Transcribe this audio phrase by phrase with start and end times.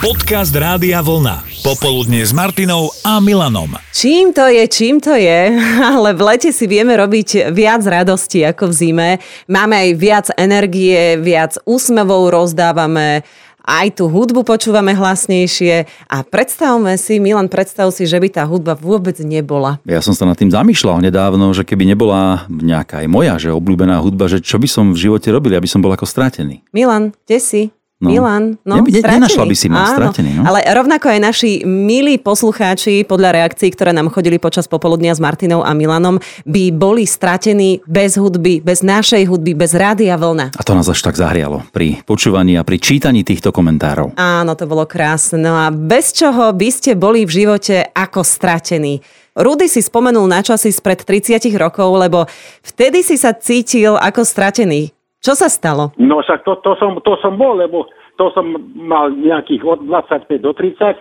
[0.00, 1.44] Podcast Rádia Vlna.
[1.60, 3.76] Popoludne s Martinou a Milanom.
[3.92, 5.52] Čím to je, čím to je,
[5.92, 9.08] ale v lete si vieme robiť viac radosti ako v zime.
[9.44, 13.28] Máme aj viac energie, viac úsmevov rozdávame,
[13.60, 18.72] aj tú hudbu počúvame hlasnejšie a predstavme si, Milan, predstav si, že by tá hudba
[18.72, 19.84] vôbec nebola.
[19.84, 24.00] Ja som sa nad tým zamýšľal nedávno, že keby nebola nejaká aj moja, že obľúbená
[24.00, 26.64] hudba, že čo by som v živote robil, aby som bol ako stratený.
[26.72, 27.62] Milan, kde si?
[28.00, 28.08] No.
[28.08, 29.12] Milan, no, Ne- ne- stratený.
[29.20, 30.48] nenašla by si ma, Áno, stratený, no.
[30.48, 35.60] Ale rovnako aj naši milí poslucháči, podľa reakcií, ktoré nám chodili počas popoludnia s Martinou
[35.60, 40.56] a Milanom, by boli stratení bez hudby, bez našej hudby, bez rádia vlna.
[40.56, 44.16] A to nás až tak zahrialo pri počúvaní a pri čítaní týchto komentárov.
[44.16, 45.36] Áno, to bolo krásne.
[45.36, 49.04] No a bez čoho by ste boli v živote ako stratení?
[49.36, 52.24] Rudy si spomenul na časy spred 30 rokov, lebo
[52.64, 54.88] vtedy si sa cítil ako stratený.
[55.20, 55.92] Čo sa stalo?
[56.00, 57.84] No však to, to, som, to som bol, lebo
[58.20, 61.00] to som mal nejakých od 25 do 30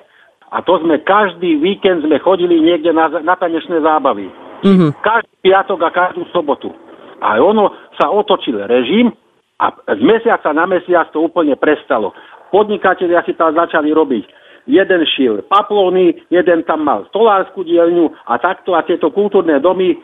[0.56, 4.32] a to sme každý víkend sme chodili niekde na, na tanečné zábavy.
[4.64, 5.04] Mhm.
[5.04, 6.72] Každý piatok a každú sobotu.
[7.20, 9.12] A ono sa otočil režim
[9.60, 12.16] a z mesiaca na mesiac to úplne prestalo.
[12.56, 14.26] Podnikatelia si tam začali robiť.
[14.70, 20.00] Jeden šil paplóny, jeden tam mal stolárskú dielňu a takto a tieto kultúrne domy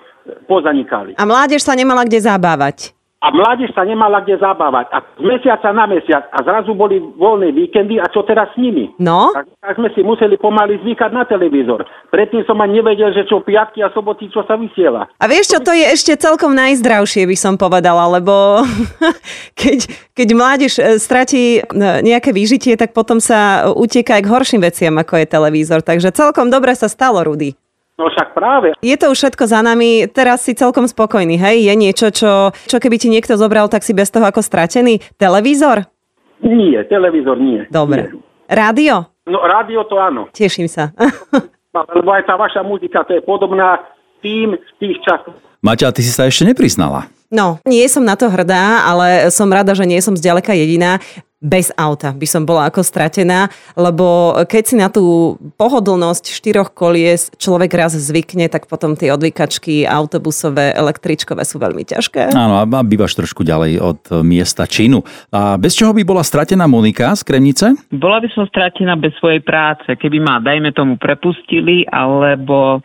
[0.50, 1.16] pozanikali.
[1.16, 2.95] A mládež sa nemala kde zabávať.
[3.24, 4.92] A mládež sa nemala kde zabávať.
[4.94, 6.30] A z mesiaca na mesiac.
[6.30, 7.98] A zrazu boli voľné víkendy.
[7.98, 8.92] A čo teraz s nimi?
[9.02, 11.88] No, Tak, tak sme si museli pomaly zvykať na televízor.
[12.14, 15.10] Predtým som ani nevedel, že čo piatky a soboty, čo sa vysiela.
[15.18, 18.62] A vieš čo, to je ešte celkom najzdravšie, by som povedala, lebo
[19.62, 21.62] keď, keď mládež e, stratí e,
[22.06, 25.82] nejaké výžitie, tak potom sa utieka aj k horším veciam, ako je televízor.
[25.82, 27.58] Takže celkom dobre sa stalo, Rudy.
[27.96, 28.76] No však práve.
[28.84, 31.64] Je to už všetko za nami, teraz si celkom spokojný, hej?
[31.64, 35.00] Je niečo, čo, čo keby ti niekto zobral, tak si bez toho ako stratený?
[35.16, 35.88] Televízor?
[36.44, 37.64] Nie, televízor nie.
[37.72, 38.12] Dobre.
[38.12, 38.20] Nie.
[38.52, 39.16] Rádio?
[39.26, 40.28] No rádio to áno.
[40.36, 40.92] Teším sa.
[41.96, 43.80] Lebo aj tá vaša muzika, to je podobná
[44.20, 45.40] tým z tých časov.
[45.64, 47.08] Maťa, ty si sa ešte nepriznala.
[47.34, 51.02] No, nie som na to hrdá, ale som rada, že nie som zďaleka jediná.
[51.46, 57.30] Bez auta by som bola ako stratená, lebo keď si na tú pohodlnosť štyroch kolies
[57.38, 62.34] človek raz zvykne, tak potom tie odvykačky autobusové, električkové sú veľmi ťažké.
[62.34, 65.06] Áno, a bývaš trošku ďalej od e, miesta činu.
[65.30, 67.78] A bez čoho by bola stratená Monika z Kremnice?
[67.94, 72.82] Bola by som stratená bez svojej práce, keby ma, dajme tomu, prepustili, alebo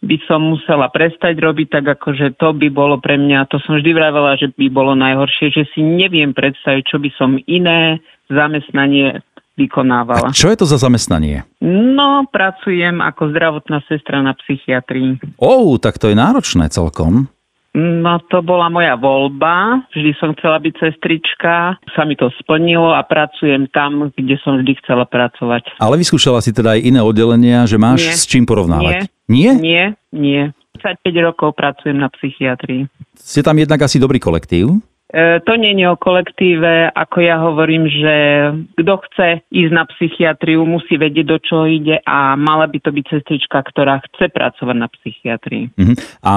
[0.00, 3.92] by som musela prestať robiť, tak akože to by bolo pre mňa, to som vždy
[3.92, 8.00] vravela, že by bolo najhoršie, že si neviem predstaviť, čo by som iné
[8.32, 9.20] zamestnanie
[9.60, 10.32] vykonávala.
[10.32, 11.44] Čo je to za zamestnanie?
[11.60, 15.20] No, pracujem ako zdravotná sestra na psychiatrii.
[15.36, 17.28] Ou, tak to je náročné celkom.
[17.70, 23.06] No to bola moja voľba, vždy som chcela byť sestrička, sa mi to splnilo a
[23.06, 25.78] pracujem tam, kde som vždy chcela pracovať.
[25.78, 28.14] Ale vyskúšala si teda aj iné oddelenia, že máš Nie.
[28.18, 29.06] s čím porovnávať.
[29.30, 29.54] Nie.
[29.54, 29.54] Nie?
[29.54, 30.42] Nie, nie.
[30.82, 32.90] 25 rokov pracujem na psychiatrii.
[33.14, 34.82] Ste tam jednak asi dobrý kolektív?
[35.10, 38.14] E, to nie je o kolektíve, ako ja hovorím, že
[38.78, 43.18] kto chce ísť na psychiatriu, musí vedieť, do čoho ide a mala by to byť
[43.18, 45.74] sestrička, ktorá chce pracovať na psychiatrii.
[45.74, 45.94] Mhm.
[46.22, 46.34] A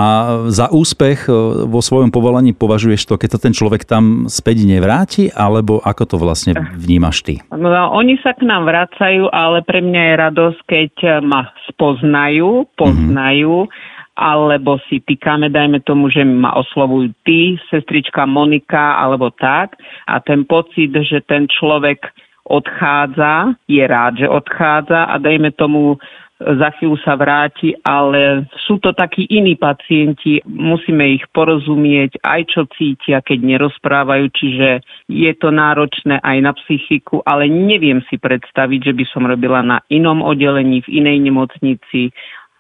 [0.50, 1.34] za úspech e,
[1.70, 6.16] vo svojom povolaní považuješ to, keď sa ten človek tam späť nevráti, alebo ako to
[6.18, 7.46] vlastne vnímaš ty?
[7.54, 13.70] No, oni sa k nám vracajú, ale pre mňa je radosť, keď ma spoznajú, poznajú,
[14.14, 19.74] alebo si týkame, dajme tomu, že ma oslovujú ty, sestrička Monika, alebo tak.
[20.06, 22.14] A ten pocit, že ten človek
[22.46, 25.98] odchádza, je rád, že odchádza a dajme tomu,
[26.44, 32.62] za chvíľu sa vráti, ale sú to takí iní pacienti, musíme ich porozumieť, aj čo
[32.76, 34.70] cítia, keď nerozprávajú, čiže
[35.08, 39.80] je to náročné aj na psychiku, ale neviem si predstaviť, že by som robila na
[39.88, 42.12] inom oddelení, v inej nemocnici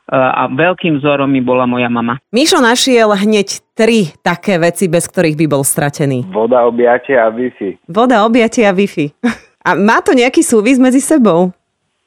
[0.09, 2.19] a veľkým vzorom mi bola moja mama.
[2.29, 6.27] Mišo našiel hneď tri také veci, bez ktorých by bol stratený.
[6.27, 7.79] Voda, objatie a Wi-Fi.
[7.87, 9.09] Voda, objatie a Wi-Fi.
[9.63, 11.55] A má to nejaký súvis medzi sebou?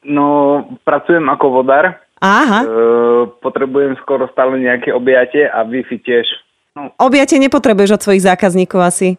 [0.05, 1.97] No, pracujem ako vodár.
[2.21, 2.61] Aha.
[2.61, 2.67] E,
[3.41, 6.25] potrebujem skoro stále nejaké objatie a Wi-Fi tiež.
[6.77, 9.17] No, Objatie nepotrebuješ od svojich zákazníkov asi.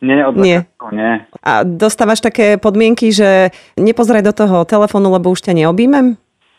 [0.00, 0.64] nie, od Nie.
[0.88, 1.20] nie.
[1.44, 6.16] A dostávaš také podmienky, že nepozeraj do toho telefónu, lebo už ťa neobjímem?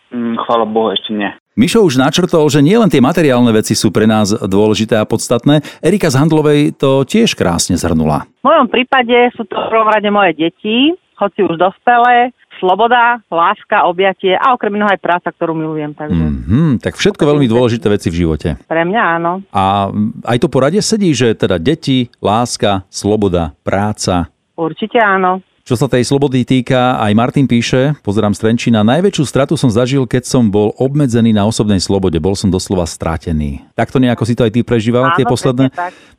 [0.08, 1.28] Mm, chvála Bohu, ešte nie.
[1.58, 5.66] Mišo už načrtol, že nielen tie materiálne veci sú pre nás dôležité a podstatné.
[5.82, 8.30] Erika z Handlovej to tiež krásne zhrnula.
[8.40, 12.30] V mojom prípade sú to v prvom rade moje deti, hoci už dospelé,
[12.62, 15.92] sloboda, láska, objatie a okrem iného aj práca, ktorú milujem.
[15.92, 18.50] Takže Mhm, tak všetko veľmi dôležité veci v živote.
[18.70, 19.42] pre mňa áno.
[19.50, 19.90] A
[20.24, 24.30] aj to poradie sedí, že teda deti, láska, sloboda, práca.
[24.54, 25.42] Určite áno.
[25.68, 30.08] Čo sa tej slobody týka, aj Martin píše, pozerám z Trenčína, najväčšiu stratu som zažil,
[30.08, 32.16] keď som bol obmedzený na osobnej slobode.
[32.24, 33.68] Bol som doslova stratený.
[33.76, 35.68] Takto nejako si to aj ty prežíval Áno, tie posledné,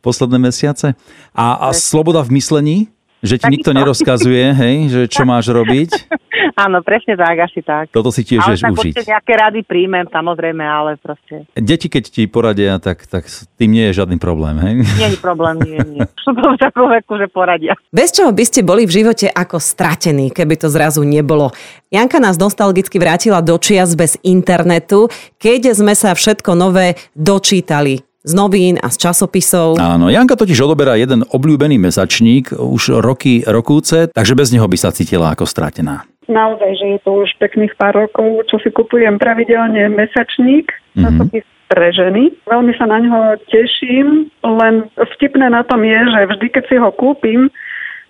[0.05, 0.93] posledné mesiace?
[1.33, 2.93] A, a sloboda v myslení?
[3.19, 3.55] Že ti Takisto.
[3.55, 5.91] nikto nerozkazuje, hej, že čo máš robiť?
[6.59, 7.91] Áno, presne tak, asi tak.
[7.91, 8.95] Toto si tiež ale vieš tak užiť.
[9.07, 13.91] nejaké rady príjmem, samozrejme, ale proste Deti, keď ti poradia, tak, tak s tým nie
[13.91, 14.75] je žiadny problém, hej?
[14.83, 16.03] nie je problém, nie, nie.
[16.27, 17.79] Som v takom veku, že poradia.
[17.95, 21.55] Bez čoho by ste boli v živote ako stratení, keby to zrazu nebolo?
[21.95, 25.07] Janka nás nostalgicky vrátila do čias bez internetu,
[25.39, 29.79] keď sme sa všetko nové dočítali z novín a z časopisov.
[29.79, 34.91] Áno, Janka totiž odoberá jeden obľúbený mesačník už roky, rokúce, takže bez neho by sa
[34.91, 36.03] cítila ako stratená.
[36.29, 40.69] naozaj, že je to už pekných pár rokov, čo si kupujem pravidelne mesačník,
[40.99, 42.33] časopis pre ženy.
[42.49, 46.91] Veľmi sa na ňo teším, len vtipné na tom je, že vždy, keď si ho
[46.93, 47.53] kúpim,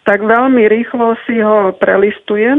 [0.06, 2.58] tak veľmi rýchlo si ho prelistujem,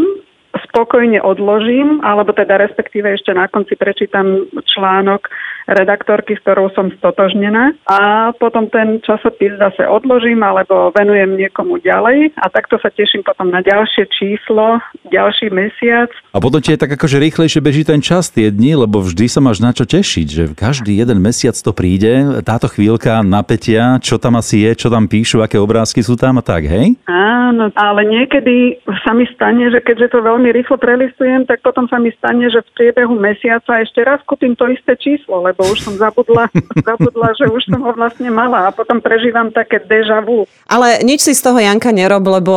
[0.69, 5.29] spokojne odložím, alebo teda respektíve ešte na konci prečítam článok
[5.69, 7.77] redaktorky, s ktorou som stotožnená.
[7.85, 12.33] A potom ten časopis zase odložím alebo venujem niekomu ďalej.
[12.41, 16.09] A takto sa teším potom na ďalšie číslo, ďalší mesiac.
[16.31, 19.41] A potom ti je tak akože rýchlejšie beží ten čas tie dni, lebo vždy sa
[19.41, 24.37] máš na čo tešiť, že každý jeden mesiac to príde, táto chvíľka napätia, čo tam
[24.37, 26.95] asi je, čo tam píšu, aké obrázky sú tam a tak, hej?
[27.09, 31.97] Áno, ale niekedy sa mi stane, že keďže to veľmi rýchlo prelistujem, tak potom sa
[31.97, 35.97] mi stane, že v priebehu mesiaca ešte raz kúpim to isté číslo, lebo už som
[35.97, 36.47] zabudla,
[36.87, 40.45] zabudla, že už som ho vlastne mala a potom prežívam také deja vu.
[40.69, 42.55] Ale nič si z toho Janka nerob, lebo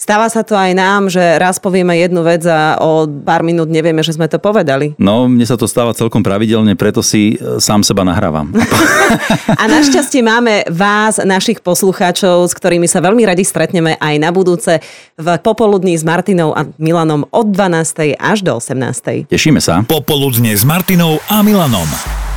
[0.00, 4.00] stáva sa to aj nám, že raz povieme jednu vec a o pár minút nevieme,
[4.00, 4.96] že sme to povedali.
[4.96, 8.48] No, mne sa to stáva celkom pravidelne, preto si e, sám seba nahrávam.
[9.60, 14.80] A našťastie máme vás, našich poslucháčov, s ktorými sa veľmi radi stretneme aj na budúce
[15.18, 18.16] v popoludní s Martinou a Milanom od 12.
[18.16, 19.28] až do 18.
[19.28, 19.84] Tešíme sa.
[19.84, 22.29] Popoludne s Martinou a Milanom.